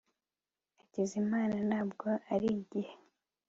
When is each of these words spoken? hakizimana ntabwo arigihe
hakizimana 0.77 1.55
ntabwo 1.69 2.07
arigihe 2.33 2.93